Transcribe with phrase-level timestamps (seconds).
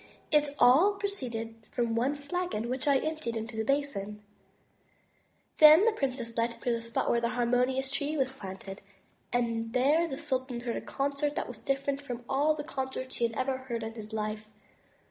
[0.31, 4.23] It all proceeded from one flagon, which I emptied into the basin.*'
[5.59, 8.81] Then the princess led him to the spot where the harmonious Tree was planted;
[9.31, 13.27] and there the sultan heard a concert that was different from all the concerts he
[13.27, 14.47] had ever heard in his life.